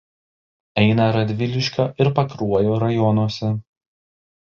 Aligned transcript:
Eina 0.83 1.09
Radviliškio 1.17 1.87
ir 2.07 2.11
Pakruojo 2.19 2.81
rajonuose. 2.87 3.55